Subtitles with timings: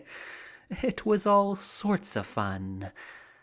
[0.81, 2.91] It was all sorts of fun.